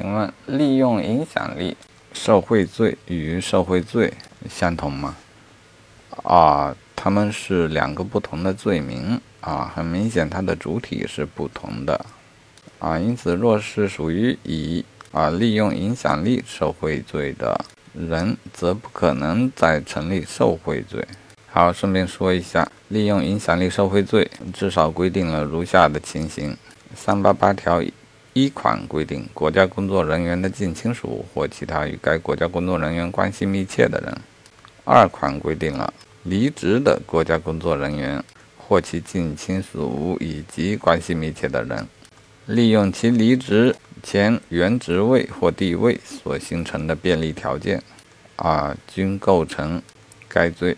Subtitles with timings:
[0.00, 1.76] 请问利用影响力
[2.14, 4.10] 受贿罪与受贿罪
[4.48, 5.14] 相同吗？
[6.22, 12.02] 啊，他们是两个不同的罪名啊，很明显它的主体是不同的
[12.78, 14.82] 啊，因此若是属于以
[15.12, 17.62] 啊利用影响力受贿罪的
[17.92, 21.06] 人，则不可能再成立受贿罪。
[21.50, 26.56] 好，顺便说一下，利用影响力受贿罪至少规定了如下的情形：
[26.94, 27.82] 三八八条。
[28.32, 34.14] 一款规定，国家工作人员的近亲属或其他与该国家工作人员关系密切的人；
[34.84, 35.92] 二款规定了
[36.22, 38.22] 离职的国家工作人员
[38.56, 41.88] 或其近亲属以及关系密切的人，
[42.46, 47.82] 利用其离职前原职位或地位所形成的便利条件，
[48.36, 49.82] 啊，均构成
[50.28, 50.76] 该罪。